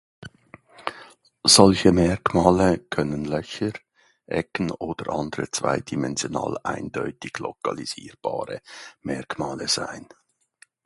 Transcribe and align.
Solche 1.45 1.91
Merkmale 1.91 2.79
können 2.89 3.23
Löcher, 3.23 3.73
Ecken 4.25 4.71
oder 4.71 5.13
andere 5.13 5.51
zweidimensional 5.51 6.57
eindeutig 6.63 7.37
lokalisierbare 7.37 8.63
Merkmale 9.01 9.67
sein. 9.67 10.07